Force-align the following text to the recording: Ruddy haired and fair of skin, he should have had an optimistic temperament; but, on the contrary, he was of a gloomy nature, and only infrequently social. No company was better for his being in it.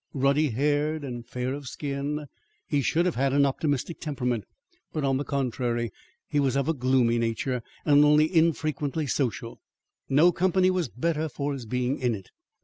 Ruddy 0.15 0.49
haired 0.49 1.03
and 1.03 1.27
fair 1.27 1.53
of 1.53 1.67
skin, 1.67 2.25
he 2.67 2.81
should 2.81 3.05
have 3.05 3.13
had 3.13 3.33
an 3.33 3.45
optimistic 3.45 3.99
temperament; 3.99 4.45
but, 4.91 5.03
on 5.03 5.17
the 5.17 5.23
contrary, 5.23 5.91
he 6.27 6.39
was 6.39 6.55
of 6.57 6.67
a 6.67 6.73
gloomy 6.73 7.19
nature, 7.19 7.61
and 7.85 8.03
only 8.03 8.35
infrequently 8.35 9.05
social. 9.05 9.61
No 10.09 10.31
company 10.31 10.71
was 10.71 10.89
better 10.89 11.29
for 11.29 11.53
his 11.53 11.67
being 11.67 11.99
in 11.99 12.15
it. 12.15 12.31